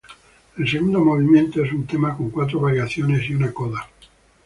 El 0.57 0.67
segundo 0.67 0.99
movimiento 0.99 1.63
es 1.63 1.71
un 1.71 1.85
tema 1.85 2.17
con 2.17 2.31
cuatro 2.31 2.59
variaciones 2.59 3.29
y 3.29 3.35
una 3.35 3.53
coda. 3.53 3.87